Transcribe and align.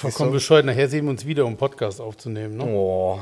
Vollkommen 0.00 0.32
bescheuert. 0.32 0.64
Nachher 0.64 0.88
sehen 0.88 1.04
wir 1.04 1.10
uns 1.10 1.26
wieder, 1.26 1.44
um 1.44 1.58
Podcast 1.58 2.00
aufzunehmen. 2.00 2.56
Ne? 2.56 2.64
Oh. 2.64 3.20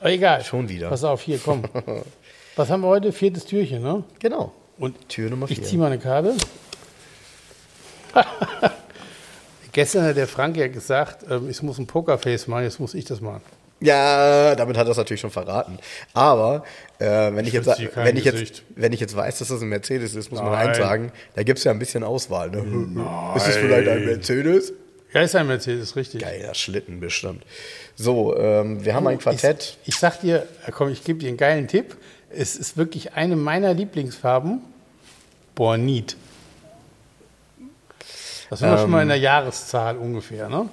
Aber 0.00 0.10
egal. 0.10 0.42
Schon 0.42 0.68
wieder. 0.68 0.88
Pass 0.88 1.04
auf, 1.04 1.22
hier, 1.22 1.38
komm. 1.38 1.62
Was 2.56 2.68
haben 2.68 2.80
wir 2.80 2.88
heute? 2.88 3.12
Viertes 3.12 3.44
Türchen, 3.44 3.82
ne? 3.82 4.02
genau. 4.18 4.52
Und 4.76 5.08
Tür 5.08 5.30
Nummer 5.30 5.46
ich 5.48 5.58
vier. 5.58 5.64
ziehe 5.64 5.78
mal 5.78 5.86
eine 5.86 5.98
Karte. 5.98 6.34
Gestern 9.72 10.04
hat 10.04 10.16
der 10.16 10.26
Frank 10.26 10.56
ja 10.56 10.66
gesagt, 10.66 11.24
ähm, 11.30 11.48
ich 11.48 11.62
muss 11.62 11.78
ein 11.78 11.86
Pokerface 11.86 12.48
machen, 12.48 12.64
jetzt 12.64 12.80
muss 12.80 12.94
ich 12.94 13.04
das 13.04 13.20
machen. 13.20 13.42
Ja, 13.78 14.56
damit 14.56 14.76
hat 14.76 14.88
er 14.88 14.90
es 14.90 14.96
natürlich 14.96 15.20
schon 15.20 15.30
verraten. 15.30 15.78
Aber 16.12 16.64
äh, 16.98 17.06
wenn, 17.06 17.46
ich 17.46 17.52
jetzt, 17.52 17.78
dir 17.78 17.88
kein 17.88 18.04
wenn, 18.04 18.16
ich 18.16 18.24
jetzt, 18.24 18.64
wenn 18.74 18.92
ich 18.92 19.00
jetzt 19.00 19.16
weiß, 19.16 19.38
dass 19.38 19.48
das 19.48 19.62
ein 19.62 19.68
Mercedes 19.68 20.16
ist, 20.16 20.32
muss 20.32 20.40
man 20.42 20.50
Nein. 20.52 20.68
eins 20.68 20.78
sagen, 20.78 21.12
da 21.34 21.44
gibt 21.44 21.58
es 21.60 21.64
ja 21.64 21.70
ein 21.70 21.78
bisschen 21.78 22.02
Auswahl. 22.02 22.50
Ne? 22.50 23.32
Ist 23.36 23.46
es 23.46 23.56
vielleicht 23.56 23.88
ein 23.88 24.04
Mercedes? 24.04 24.72
Ja, 25.12 25.22
ist 25.22 25.34
ein 25.34 25.46
Mercedes, 25.46 25.96
richtig. 25.96 26.22
Geiler 26.22 26.54
Schlitten 26.54 27.00
bestimmt. 27.00 27.44
So, 27.96 28.36
ähm, 28.36 28.84
wir 28.84 28.94
haben 28.94 29.06
ein 29.08 29.18
Quartett. 29.18 29.78
Ich, 29.82 29.88
ich 29.88 29.96
sag 29.96 30.20
dir, 30.20 30.46
äh, 30.66 30.70
komm, 30.70 30.90
ich 30.90 31.02
gebe 31.02 31.18
dir 31.18 31.28
einen 31.28 31.36
geilen 31.36 31.66
Tipp. 31.66 31.96
Es 32.30 32.56
ist 32.56 32.76
wirklich 32.76 33.14
eine 33.14 33.34
meiner 33.34 33.74
Lieblingsfarben. 33.74 34.60
Bornit. 35.56 36.16
Das 38.50 38.58
sind 38.58 38.68
wir 38.68 38.78
schon 38.78 38.90
mal 38.90 39.02
in 39.02 39.08
der 39.08 39.16
Jahreszahl 39.16 39.96
ungefähr, 39.96 40.48
ne? 40.48 40.68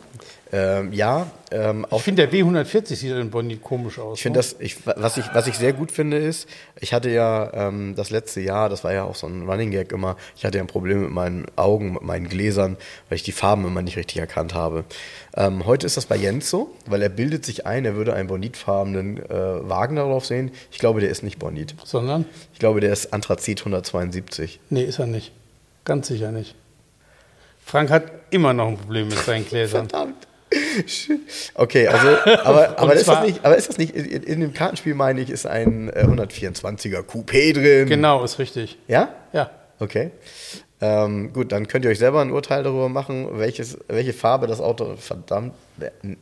Ähm, 0.52 0.94
ja, 0.94 1.28
ähm, 1.52 1.86
Ich 1.92 2.02
finde, 2.02 2.26
der 2.26 2.40
W140 2.40 2.96
sieht 2.96 3.12
in 3.12 3.30
Bornit 3.30 3.62
komisch 3.62 4.00
aus. 4.00 4.18
Ich 4.18 4.24
finde 4.24 4.40
das, 4.40 4.56
ich, 4.60 4.78
was, 4.86 5.18
ich, 5.18 5.26
was 5.34 5.46
ich 5.46 5.56
sehr 5.56 5.74
gut 5.74 5.92
finde, 5.92 6.18
ist, 6.18 6.48
ich 6.80 6.94
hatte 6.94 7.10
ja 7.12 7.52
ähm, 7.54 7.94
das 7.96 8.10
letzte 8.10 8.42
Jahr, 8.42 8.70
das 8.70 8.84
war 8.84 8.94
ja 8.94 9.04
auch 9.04 9.14
so 9.14 9.28
ein 9.28 9.48
Running 9.48 9.70
Gag 9.72 9.92
immer, 9.92 10.16
ich 10.36 10.46
hatte 10.46 10.58
ja 10.58 10.64
ein 10.64 10.68
Problem 10.68 11.02
mit 11.02 11.12
meinen 11.12 11.46
Augen, 11.56 11.94
mit 11.94 12.02
meinen 12.02 12.30
Gläsern, 12.30 12.78
weil 13.10 13.18
ich 13.18 13.24
die 13.24 13.32
Farben 13.32 13.66
immer 13.68 13.82
nicht 13.82 13.98
richtig 13.98 14.18
erkannt 14.18 14.56
habe. 14.56 14.86
Ähm, 15.36 15.66
heute 15.68 15.86
ist 15.86 15.98
das 15.98 16.08
bei 16.08 16.16
Jens 16.16 16.50
so, 16.50 16.74
weil 16.88 17.02
er 17.04 17.10
bildet 17.10 17.46
sich 17.46 17.68
ein, 17.68 17.86
er 17.86 17.96
würde 17.96 18.14
einen 18.14 18.28
bonitfarbenen 18.28 19.18
äh, 19.30 19.70
Wagen 19.70 19.98
darauf 19.98 20.26
sehen. 20.26 20.52
Ich 20.72 20.80
glaube, 20.80 21.02
der 21.02 21.10
ist 21.10 21.22
nicht 21.22 21.38
Bonit. 21.38 21.76
Sondern? 21.84 22.26
Ich 22.54 22.60
glaube, 22.60 22.80
der 22.80 22.92
ist 22.92 23.14
Anthrazit 23.14 23.60
172. 23.60 24.62
Nee, 24.72 24.84
ist 24.84 24.98
er 24.98 25.06
nicht. 25.06 25.32
Ganz 25.84 26.08
sicher 26.08 26.32
nicht. 26.32 26.56
Frank 27.68 27.90
hat 27.90 28.04
immer 28.30 28.54
noch 28.54 28.70
ein 28.70 28.78
Problem 28.78 29.10
mit 29.10 29.18
seinen 29.20 29.46
Gläsern. 29.46 29.90
Verdammt. 29.90 30.28
Okay, 31.56 31.88
also, 31.90 32.08
aber, 32.46 32.80
aber, 32.80 32.94
ist, 32.94 33.06
das 33.08 33.22
nicht, 33.22 33.44
aber 33.44 33.58
ist 33.58 33.68
das 33.68 33.78
nicht, 33.78 33.94
in, 33.94 34.24
in 34.24 34.40
dem 34.40 34.54
Kartenspiel 34.54 34.96
meine 34.96 35.20
ich, 35.20 35.30
ist 35.30 35.46
ein 35.46 35.90
äh, 35.90 36.06
124er 36.06 37.02
Coupé 37.02 37.54
drin. 37.54 37.90
Genau, 37.90 38.24
ist 38.24 38.40
richtig. 38.40 38.78
Ja? 38.88 39.10
Ja. 39.34 39.50
Okay. 39.80 40.12
Ähm, 40.80 41.34
gut, 41.34 41.52
dann 41.52 41.68
könnt 41.68 41.84
ihr 41.84 41.92
euch 41.92 42.00
selber 42.00 42.22
ein 42.22 42.32
Urteil 42.32 42.64
darüber 42.64 42.88
machen, 42.88 43.28
welches, 43.40 43.78
welche 43.90 44.14
Farbe 44.14 44.48
das 44.48 44.62
Auto 44.62 44.96
verdammt. 44.96 45.54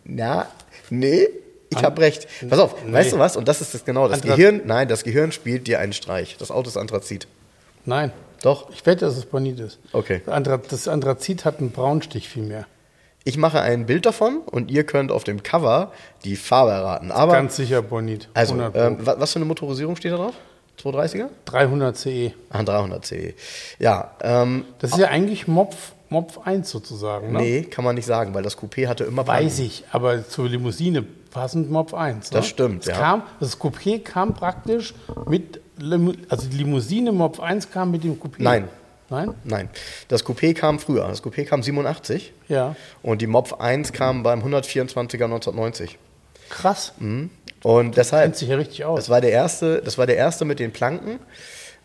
Na, 0.06 0.48
nee, 0.90 1.28
ich 1.70 1.84
habe 1.84 2.02
recht. 2.02 2.28
Pass 2.50 2.58
auf, 2.60 2.84
Nee. 2.84 2.94
weißt 2.94 3.14
du 3.14 3.20
was? 3.20 3.38
Und 3.38 3.48
das 3.48 3.62
ist 3.62 3.76
das 3.76 3.86
genau. 3.86 4.08
Das 4.08 4.24
Anthra- 4.24 4.36
Gehirn, 4.36 4.62
nein, 4.66 4.88
das 4.88 5.04
Gehirn 5.04 5.32
spielt 5.32 5.68
dir 5.68 5.80
einen 5.80 5.94
Streich. 5.94 6.38
Das 6.38 6.50
Auto 6.50 6.70
ist 6.70 6.78
Anthrazit. 6.78 7.28
Nein. 7.86 8.12
Doch. 8.46 8.70
Ich 8.70 8.86
wette, 8.86 9.06
dass 9.06 9.18
es 9.18 9.26
Bonit 9.26 9.60
ist. 9.60 9.80
Okay. 9.92 10.22
Das 10.70 10.88
Anthrazit 10.88 11.46
hat 11.46 11.60
einen 11.60 11.72
Braunstich 11.72 12.30
viel 12.30 12.44
mehr. 12.44 12.66
Ich 13.24 13.38
mache 13.38 13.60
ein 13.60 13.88
Bild 13.88 14.06
davon 14.06 14.42
und 14.46 14.70
ihr 14.70 14.84
könnt 14.84 15.12
auf 15.12 15.24
dem 15.24 15.42
Cover 15.42 15.92
die 16.24 16.36
Farbe 16.36 16.72
erraten. 16.72 17.12
Aber, 17.12 17.34
Ganz 17.34 17.56
sicher 17.56 17.82
Bonit. 17.82 18.30
also, 18.36 18.54
100 18.54 18.74
Pro. 18.74 18.80
ähm, 18.82 19.06
wa- 19.08 19.16
was 19.18 19.34
für 19.34 19.38
eine 19.40 19.46
Motorisierung 19.46 19.96
steht 19.96 20.12
da 20.12 20.18
drauf? 20.18 20.36
230er? 20.80 21.30
300 21.46 21.98
CE. 21.98 22.34
Ah, 22.52 22.62
300 22.62 23.04
CE. 23.06 23.34
Ja, 23.80 24.12
ähm, 24.22 24.66
Das 24.78 24.92
ist 24.92 24.98
ja 25.00 25.08
eigentlich 25.08 25.48
Mopf, 25.48 25.94
Mopf 26.10 26.38
1 26.46 26.70
sozusagen. 26.70 27.32
Ne? 27.32 27.40
nee, 27.40 27.62
kann 27.64 27.84
man 27.84 27.96
nicht 27.96 28.06
sagen, 28.06 28.36
weil 28.36 28.44
das 28.44 28.60
Coupé 28.60 28.88
hatte 28.88 29.06
immer 29.06 29.26
Weiß 29.26 29.58
ich, 29.60 29.86
aber 29.92 30.28
zur 30.28 30.48
Limousine 30.48 31.02
passend 31.32 31.72
Mopf 31.72 31.96
1. 31.96 32.30
Ne? 32.32 32.38
Das 32.38 32.46
stimmt, 32.48 32.84
es 32.84 32.90
ja. 32.90 32.96
Kam, 32.96 33.24
das 33.40 33.60
Coupé 33.60 34.04
kam 34.04 34.36
praktisch 34.36 34.94
mit, 35.28 35.62
also 36.30 36.48
die 36.50 36.58
Limousine 36.58 37.12
Mopf 37.12 37.40
1 37.40 37.72
kam 37.72 37.92
mit 37.92 38.04
dem 38.04 38.20
Coupé. 38.20 38.36
Nein. 38.40 38.68
Nein? 39.10 39.36
Nein, 39.44 39.70
das 40.08 40.26
Coupé 40.26 40.56
kam 40.56 40.80
früher. 40.80 41.08
Das 41.08 41.24
Coupé 41.24 41.46
kam 41.46 41.62
87 41.62 42.34
Ja. 42.48 42.76
und 43.04 43.22
die 43.22 43.28
Mopf 43.28 43.54
1 43.54 43.94
kam 43.94 44.24
beim 44.24 44.42
124er 44.44 45.26
1990. 45.26 46.00
Krass. 46.50 46.94
Und 47.64 47.98
deshalb, 47.98 48.24
Kennt 48.24 48.36
sich 48.38 48.50
ja 48.50 48.56
richtig 48.56 48.84
aus. 48.86 49.00
das 49.02 49.10
war 49.10 49.22
der 49.22 49.32
erste, 49.32 49.82
das 49.84 49.98
war 50.00 50.08
der 50.08 50.18
erste 50.18 50.44
mit 50.46 50.58
den 50.60 50.72
Planken. 50.72 51.20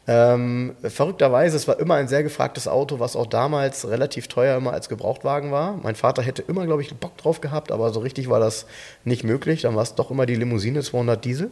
Ähm, 0.06 0.74
verrückterweise, 0.82 1.56
es 1.56 1.68
war 1.68 1.78
immer 1.78 1.94
ein 1.96 2.08
sehr 2.08 2.22
gefragtes 2.22 2.66
Auto, 2.66 3.00
was 3.00 3.16
auch 3.16 3.26
damals 3.26 3.86
relativ 3.88 4.26
teuer 4.28 4.56
immer 4.56 4.72
als 4.72 4.88
Gebrauchtwagen 4.88 5.52
war. 5.52 5.78
Mein 5.82 5.94
Vater 5.94 6.22
hätte 6.22 6.40
immer, 6.42 6.64
glaube 6.64 6.80
ich, 6.82 6.92
Bock 6.94 7.16
drauf 7.18 7.40
gehabt, 7.42 7.70
aber 7.70 7.92
so 7.92 8.00
richtig 8.00 8.28
war 8.30 8.40
das 8.40 8.64
nicht 9.04 9.24
möglich. 9.24 9.62
Dann 9.62 9.76
war 9.76 9.82
es 9.82 9.94
doch 9.94 10.10
immer 10.10 10.24
die 10.26 10.36
Limousine 10.36 10.82
200 10.82 11.22
Diesel. 11.24 11.50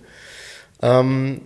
Ähm, 0.81 1.43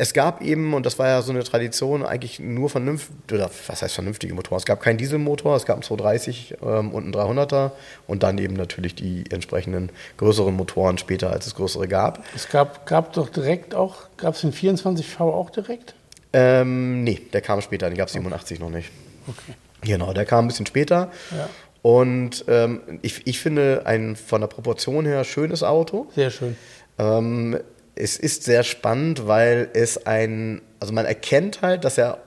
es 0.00 0.14
gab 0.14 0.42
eben, 0.42 0.74
und 0.74 0.86
das 0.86 0.98
war 1.00 1.08
ja 1.08 1.22
so 1.22 1.32
eine 1.32 1.42
Tradition, 1.42 2.06
eigentlich 2.06 2.38
nur 2.38 2.70
vernünftige, 2.70 3.34
oder 3.34 3.50
was 3.66 3.82
heißt 3.82 3.94
vernünftige 3.94 4.32
Motoren? 4.32 4.58
Es 4.58 4.64
gab 4.64 4.80
keinen 4.80 4.96
Dieselmotor, 4.96 5.56
es 5.56 5.66
gab 5.66 5.74
einen 5.74 5.82
230 5.82 6.54
ähm, 6.62 6.92
und 6.92 7.16
einen 7.16 7.38
300er 7.38 7.72
und 8.06 8.22
dann 8.22 8.38
eben 8.38 8.54
natürlich 8.54 8.94
die 8.94 9.24
entsprechenden 9.30 9.90
größeren 10.16 10.54
Motoren 10.54 10.98
später, 10.98 11.32
als 11.32 11.48
es 11.48 11.56
größere 11.56 11.88
gab. 11.88 12.24
Es 12.36 12.48
gab, 12.48 12.86
gab 12.86 13.12
doch 13.14 13.28
direkt 13.28 13.74
auch, 13.74 14.08
gab 14.16 14.36
es 14.36 14.42
den 14.42 14.52
24V 14.52 15.20
auch 15.20 15.50
direkt? 15.50 15.94
Ähm, 16.32 17.02
nee, 17.02 17.20
der 17.32 17.40
kam 17.40 17.60
später, 17.60 17.88
den 17.90 17.98
gab 17.98 18.06
es 18.06 18.12
87 18.14 18.60
noch 18.60 18.70
nicht. 18.70 18.90
Okay. 19.26 19.54
Genau, 19.82 20.12
der 20.12 20.26
kam 20.26 20.44
ein 20.44 20.48
bisschen 20.48 20.66
später. 20.66 21.10
Ja. 21.36 21.48
Und 21.82 22.44
ähm, 22.46 23.00
ich, 23.02 23.26
ich 23.26 23.40
finde 23.40 23.82
ein 23.84 24.14
von 24.14 24.40
der 24.40 24.48
Proportion 24.48 25.06
her 25.06 25.24
schönes 25.24 25.64
Auto. 25.64 26.06
Sehr 26.14 26.30
schön. 26.30 26.56
Ähm, 26.98 27.58
es 27.98 28.16
ist 28.16 28.44
sehr 28.44 28.62
spannend, 28.62 29.26
weil 29.26 29.68
es 29.74 30.06
ein, 30.06 30.62
also 30.80 30.92
man 30.92 31.04
erkennt 31.04 31.62
halt, 31.62 31.84
dass 31.84 31.98
er 31.98 32.18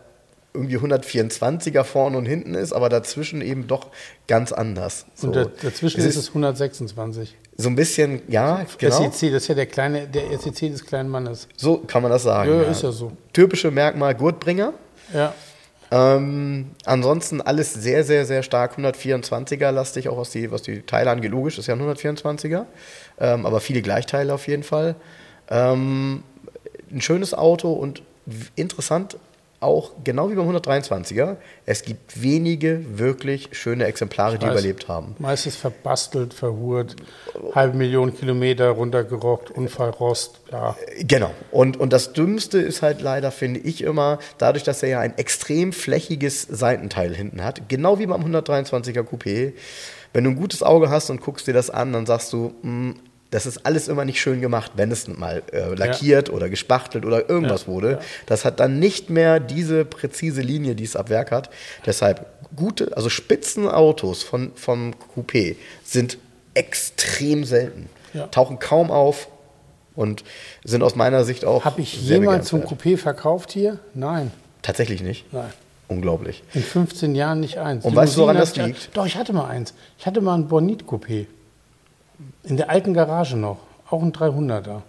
irgendwie 0.54 0.78
124er 0.78 1.84
vorne 1.86 2.18
und 2.18 2.26
hinten 2.26 2.56
ist, 2.56 2.74
aber 2.74 2.90
dazwischen 2.90 3.42
eben 3.42 3.68
doch 3.68 3.88
ganz 4.28 4.52
anders. 4.52 5.06
So. 5.16 5.28
Und 5.28 5.36
da, 5.36 5.46
dazwischen 5.46 6.02
es 6.02 6.08
ist 6.08 6.18
es 6.18 6.28
126. 6.30 7.38
so 7.56 7.70
ein 7.70 7.76
bisschen, 7.76 8.22
ja, 8.28 8.66
genau. 8.78 9.10
SEC, 9.12 9.32
das 9.32 9.44
ist 9.44 9.48
ja 9.48 9.56
der 9.56 9.66
kleine, 9.68 10.08
der 10.08 10.24
SEC 10.38 10.72
des 10.72 10.86
kleinen 10.86 11.10
Mannes. 11.10 11.48
So 11.56 11.78
kann 11.78 12.02
man 12.02 12.12
das 12.12 12.24
sagen. 12.24 12.52
Ja, 12.52 12.64
ist 12.64 12.84
ja 12.84 12.92
so. 12.92 13.14
Typische 13.32 13.72
Merkmal 13.72 14.14
Gurtbringer. 14.14 14.74
Ja. 15.14 15.34
Ähm, 15.94 16.72
ansonsten 16.86 17.42
alles 17.42 17.74
sehr, 17.74 18.04
sehr, 18.04 18.26
sehr 18.26 18.44
stark 18.44 18.78
124er 18.78 19.72
lastig, 19.72 20.10
auch 20.10 20.18
was 20.18 20.32
die, 20.32 20.52
was 20.52 20.62
die 20.62 20.82
Teile 20.82 21.12
angeht. 21.12 21.32
Logisch 21.32 21.60
ist 21.60 21.68
ja 21.68 21.76
ein 21.76 21.82
124er, 21.82 22.66
ähm, 23.20 23.46
aber 23.46 23.62
viele 23.62 23.82
Gleichteile 23.82 24.34
auf 24.34 24.48
jeden 24.48 24.64
Fall. 24.64 24.96
Ähm, 25.52 26.24
ein 26.92 27.02
schönes 27.02 27.34
Auto 27.34 27.72
und 27.72 28.02
interessant 28.56 29.18
auch, 29.62 29.92
genau 30.04 30.32
wie 30.32 30.36
beim 30.36 30.50
123er, 30.50 31.36
es 31.68 31.84
gibt 31.84 32.22
wenige 32.22 32.84
wirklich 32.98 33.50
schöne 33.52 33.86
Exemplare, 33.86 34.40
die 34.40 34.48
überlebt 34.48 34.88
haben. 34.88 35.16
Meistens 35.20 35.56
verbastelt, 35.56 36.34
verhurt, 36.34 36.96
halbe 37.54 37.78
Million 37.78 38.16
Kilometer 38.16 38.70
runtergerockt, 38.70 39.52
Unfallrost, 39.52 40.46
bla. 40.48 40.76
Genau. 41.02 41.30
Und, 41.52 41.78
und 41.78 41.94
das 41.94 42.14
Dümmste 42.14 42.58
ist 42.58 42.82
halt 42.82 43.02
leider, 43.02 43.32
finde 43.32 43.60
ich 43.60 43.84
immer, 43.84 44.18
dadurch, 44.40 44.64
dass 44.64 44.82
er 44.82 44.90
ja 44.90 45.00
ein 45.00 45.16
extrem 45.18 45.74
flächiges 45.74 46.42
Seitenteil 46.42 47.14
hinten 47.14 47.44
hat, 47.44 47.70
genau 47.70 48.00
wie 48.00 48.08
beim 48.08 48.24
123er 48.24 49.04
Coupé, 49.04 49.54
wenn 50.14 50.24
du 50.24 50.32
ein 50.32 50.36
gutes 50.36 50.64
Auge 50.64 50.90
hast 50.90 51.12
und 51.12 51.22
guckst 51.22 51.46
dir 51.46 51.54
das 51.54 51.70
an, 51.70 51.94
dann 51.94 52.08
sagst 52.08 52.34
du, 52.34 52.54
"Hm, 52.64 52.96
das 53.32 53.46
ist 53.46 53.66
alles 53.66 53.88
immer 53.88 54.06
nicht 54.06 54.22
schön 54.22 54.40
gemacht, 54.42 54.74
wenn 54.76 54.92
es 54.92 55.08
mal 55.08 55.42
äh, 55.52 55.74
lackiert 55.74 56.30
oder 56.30 56.50
gespachtelt 56.50 57.06
oder 57.06 57.28
irgendwas 57.30 57.62
Ja, 57.64 57.68
wurde. 57.68 57.92
ja. 57.92 58.00
Das 58.28 58.46
hat 58.46 58.60
dann 58.60 58.78
nicht 58.80 59.10
mehr 59.10 59.40
diese 59.40 59.84
präzise 59.86 60.42
Linie, 60.42 60.76
die 60.76 60.84
es 60.84 60.96
ab 60.96 61.10
Werk 61.10 61.32
hat. 61.32 61.50
Deshalb 61.86 62.26
gute, 62.56 62.96
also 62.96 63.10
Spitzenautos 63.10 64.22
von, 64.24 64.52
vom 64.56 64.94
Coupé 65.16 65.56
sind 65.84 66.18
extrem 66.54 67.44
selten. 67.44 67.90
Ja. 68.14 68.28
Tauchen 68.28 68.60
kaum 68.60 68.92
auf 68.92 69.28
und 69.96 70.24
sind 70.64 70.84
aus 70.84 70.96
meiner 70.96 71.24
Sicht 71.24 71.46
auch. 71.46 71.64
Habe 71.66 71.82
ich 71.82 72.02
jemals 72.02 72.50
so 72.50 72.58
ein 72.58 72.62
begehrenswert. 72.62 72.98
Coupé 72.98 73.02
verkauft 73.02 73.52
hier? 73.52 73.80
Nein, 73.94 74.32
Tatsächlich 74.62 75.02
nicht. 75.02 75.32
nein. 75.34 75.50
Unglaublich. 75.88 76.44
In 76.54 76.64
15 76.64 77.16
Jahren 77.16 77.40
nicht 77.42 77.58
eins. 77.58 77.84
Und 77.84 77.96
weißt 77.96 78.16
du, 78.16 78.22
woran 78.22 78.38
das 78.38 78.56
liegt? 78.56 78.96
Doch, 78.96 79.06
ich 79.06 79.18
hatte 79.18 79.34
mal 79.34 79.48
eins. 79.48 79.74
Ich 79.98 80.06
hatte 80.06 80.22
mal 80.22 80.36
ein 80.36 80.48
Bonit-Coupé. 80.48 81.26
In 82.44 82.58
der 82.58 82.70
alten 82.70 82.94
Garage 82.94 83.38
noch. 83.38 83.58
Auch 83.90 84.02
ein 84.02 84.12
300er. 84.14 84.82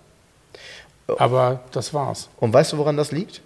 Aber 1.18 1.60
das 1.72 1.92
war's. 1.92 2.28
Und 2.38 2.52
weißt 2.52 2.72
du, 2.72 2.78
woran 2.78 2.96
das 2.96 3.12
liegt? 3.12 3.42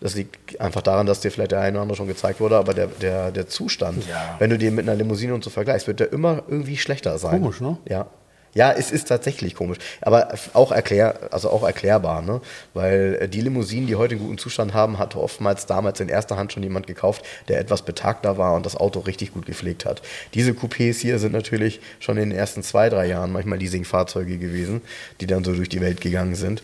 Das 0.00 0.14
liegt 0.16 0.60
einfach 0.60 0.82
daran, 0.82 1.06
dass 1.06 1.20
dir 1.20 1.30
vielleicht 1.30 1.52
der 1.52 1.60
eine 1.60 1.72
oder 1.76 1.82
andere 1.82 1.96
schon 1.96 2.08
gezeigt 2.08 2.40
wurde, 2.40 2.56
aber 2.58 2.74
der, 2.74 2.88
der, 2.88 3.30
der 3.30 3.46
Zustand, 3.48 4.06
Ja. 4.06 4.34
wenn 4.38 4.50
du 4.50 4.58
den 4.58 4.74
mit 4.74 4.86
einer 4.86 4.96
Limousine 4.96 5.32
und 5.34 5.42
so 5.44 5.50
vergleichst, 5.50 5.86
wird 5.86 6.00
der 6.00 6.12
immer 6.12 6.42
irgendwie 6.48 6.76
schlechter 6.76 7.16
sein. 7.18 7.40
Komisch, 7.40 7.60
ne? 7.60 7.78
Ja. 7.88 8.06
Ja, 8.56 8.72
es 8.72 8.90
ist 8.90 9.06
tatsächlich 9.08 9.54
komisch, 9.54 9.76
aber 10.00 10.32
auch, 10.54 10.72
erklär, 10.72 11.28
also 11.30 11.50
auch 11.50 11.62
erklärbar, 11.62 12.22
ne? 12.22 12.40
weil 12.72 13.18
äh, 13.20 13.28
die 13.28 13.42
Limousinen, 13.42 13.86
die 13.86 13.96
heute 13.96 14.14
einen 14.14 14.24
guten 14.24 14.38
Zustand 14.38 14.72
haben, 14.72 14.98
hatte 14.98 15.20
oftmals 15.20 15.66
damals 15.66 16.00
in 16.00 16.08
erster 16.08 16.38
Hand 16.38 16.52
schon 16.54 16.62
jemand 16.62 16.86
gekauft, 16.86 17.22
der 17.48 17.60
etwas 17.60 17.82
betagter 17.82 18.38
war 18.38 18.54
und 18.54 18.64
das 18.64 18.74
Auto 18.74 19.00
richtig 19.00 19.34
gut 19.34 19.44
gepflegt 19.44 19.84
hat. 19.84 20.00
Diese 20.32 20.52
Coupés 20.52 20.98
hier 21.00 21.18
sind 21.18 21.32
natürlich 21.32 21.80
schon 22.00 22.16
in 22.16 22.30
den 22.30 22.38
ersten 22.38 22.62
zwei, 22.62 22.88
drei 22.88 23.06
Jahren 23.06 23.30
manchmal 23.30 23.58
Leasingfahrzeuge 23.58 24.38
gewesen, 24.38 24.80
die 25.20 25.26
dann 25.26 25.44
so 25.44 25.52
durch 25.54 25.68
die 25.68 25.82
Welt 25.82 26.00
gegangen 26.00 26.34
sind. 26.34 26.62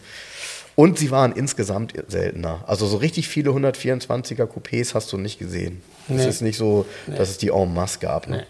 Und 0.75 0.99
sie 0.99 1.11
waren 1.11 1.33
insgesamt 1.33 1.93
seltener. 2.09 2.65
Also 2.67 2.87
so 2.87 2.97
richtig 2.97 3.29
viele 3.29 3.51
124er 3.51 4.47
Coupés 4.47 4.95
hast 4.95 5.13
du 5.13 5.19
nicht 5.19 5.39
gesehen. 5.39 5.83
Es 6.09 6.15
Nee. 6.17 6.27
ist 6.29 6.41
nicht 6.41 6.57
so, 6.57 6.87
dass 7.07 7.29
es 7.29 7.37
die 7.37 7.51
en 7.51 7.75
masse 7.75 7.99
gab. 7.99 8.27
Ne? 8.29 8.47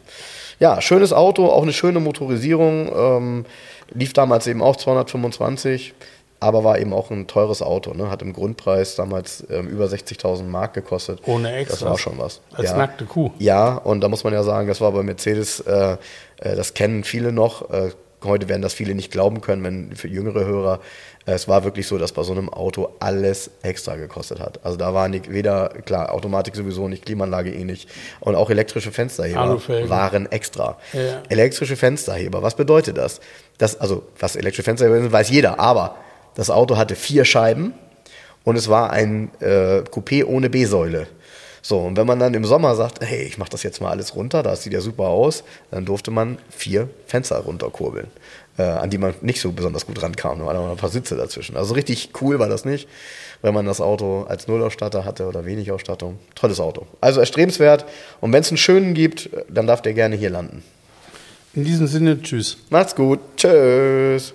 Ja, 0.63 0.81
schönes 0.81 1.13
Auto, 1.13 1.47
auch 1.47 1.65
eine 1.65 1.73
schöne 1.73 1.99
Motorisierung. 1.99 2.89
Ähm, 2.97 3.45
lief 3.91 4.13
damals 4.13 4.47
eben 4.47 4.63
auch 4.63 4.77
225, 4.77 5.93
aber 6.39 6.63
war 6.63 6.79
eben 6.79 6.93
auch 6.93 7.11
ein 7.11 7.27
teures 7.27 7.63
Auto. 7.63 7.95
Ne? 7.95 8.09
Hat 8.09 8.23
im 8.23 8.33
Grundpreis 8.33 8.95
damals 8.95 9.45
ähm, 9.51 9.67
über 9.67 9.87
60.000 9.87 10.45
Mark 10.45 10.75
gekostet. 10.75 11.19
Ohne 11.27 11.53
Extras. 11.53 11.81
Das 11.81 11.89
war 11.89 11.99
schon 11.99 12.17
was. 12.17 12.43
Als 12.53 12.71
ja. 12.71 12.77
nackte 12.77 13.07
Kuh. 13.07 13.33
Ja, 13.41 13.75
und 13.75 14.03
da 14.03 14.09
muss 14.09 14.23
man 14.23 14.33
ja 14.33 14.45
sagen, 14.45 14.69
das 14.69 14.81
war 14.81 14.93
bei 14.93 15.03
Mercedes, 15.03 15.59
äh, 15.59 15.97
äh, 16.37 16.55
das 16.55 16.75
kennen 16.75 17.03
viele 17.03 17.33
noch. 17.33 17.69
Äh, 17.69 17.91
heute 18.25 18.49
werden 18.49 18.63
das 18.63 18.75
viele 18.75 18.95
nicht 18.95 19.11
glauben 19.11 19.41
können, 19.41 19.63
wenn 19.65 19.97
für 19.97 20.09
jüngere 20.09 20.45
Hörer. 20.45 20.81
Es 21.25 21.47
war 21.49 21.65
wirklich 21.65 21.87
so, 21.87 21.99
dass 21.99 22.13
bei 22.13 22.23
so 22.23 22.33
einem 22.33 22.49
Auto 22.49 22.91
alles 22.99 23.51
extra 23.63 23.97
gekostet 23.97 24.41
hat. 24.41 24.65
Also 24.65 24.77
da 24.77 24.93
war 24.93 25.09
nicht, 25.09 25.33
weder, 25.33 25.69
klar, 25.85 26.13
Automatik 26.13 26.57
sowieso 26.57 26.89
nicht, 26.89 27.07
Klimaanlage 27.07 27.53
eh 27.53 27.65
nicht. 27.65 27.89
Und 28.21 28.35
auch 28.35 28.51
elektrische 28.51 28.91
Fensterheber 28.91 29.41
Alufelgen. 29.41 29.89
waren 29.89 30.31
extra. 30.33 30.79
Ja. 30.93 31.23
Elektrische 31.29 31.77
Fensterheber, 31.77 32.43
was 32.43 32.57
bedeutet 32.57 32.97
das? 32.97 33.21
das? 33.59 33.81
Also, 33.81 34.05
was 34.19 34.37
elektrische 34.37 34.65
Fensterheber 34.65 35.01
sind, 35.01 35.13
weiß 35.13 35.31
jeder, 35.31 35.61
aber 35.61 35.97
das 36.35 36.51
Auto 36.51 36.77
hatte 36.77 36.97
vier 36.97 37.25
Scheiben 37.25 37.75
und 38.45 38.57
es 38.57 38.69
war 38.69 38.91
ein 38.91 39.31
äh, 39.41 39.83
Coupé 39.91 40.25
ohne 40.25 40.51
B-Säule. 40.51 41.07
So, 41.65 41.79
und 41.79 41.97
wenn 41.97 42.09
man 42.09 42.19
dann 42.19 42.35
im 42.35 42.45
Sommer 42.45 42.75
sagt, 42.75 43.01
hey, 43.01 43.23
ich 43.23 43.39
mache 43.39 43.51
das 43.51 43.63
jetzt 43.63 43.81
mal 43.81 43.91
alles 43.91 44.17
runter, 44.17 44.43
das 44.43 44.65
sieht 44.65 44.73
ja 44.73 44.81
super 44.81 45.05
aus, 45.05 45.45
dann 45.71 45.85
durfte 45.85 46.11
man 46.11 46.39
vier 46.51 46.91
Fenster 47.07 47.39
runterkurbeln, 47.39 48.09
äh, 48.59 48.65
an 48.65 48.91
die 48.91 48.99
man 48.99 49.15
nicht 49.21 49.41
so 49.41 49.53
besonders 49.53 49.87
gut 49.87 50.03
rankam. 50.03 50.41
Da 50.41 50.47
waren 50.47 50.57
noch 50.57 50.71
ein 50.71 50.77
paar 50.77 50.89
Sitze 50.89 51.17
dazwischen. 51.17 51.57
Also 51.57 51.75
richtig 51.75 52.11
cool 52.21 52.41
war 52.41 52.49
das 52.49 52.65
nicht, 52.65 52.89
wenn 53.43 53.55
man 53.55 53.65
das 53.65 53.81
Auto 53.81 54.25
als 54.25 54.49
Nullausstatter 54.49 55.05
hatte 55.05 55.27
oder 55.27 55.47
wenig 55.47 55.71
Ausstattung. 55.71 56.19
Tolles 56.35 56.59
Auto. 56.59 56.87
Also 57.01 57.21
erstrebenswert. 57.21 57.85
Und 58.21 58.33
wenn 58.33 58.41
es 58.41 58.49
einen 58.49 58.59
schönen 58.59 58.93
gibt, 58.93 59.31
dann 59.49 59.69
darf 59.69 59.83
der 59.83 59.95
gerne 59.95 60.17
hier 60.17 60.31
landen. 60.31 60.65
In 61.55 61.65
diesem 61.65 61.87
Sinne, 61.87 62.21
tschüss. 62.21 62.57
Macht's 62.71 62.97
gut. 62.97 63.21
Tschüss. 63.37 64.35